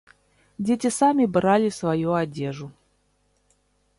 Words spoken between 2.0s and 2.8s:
адзежу.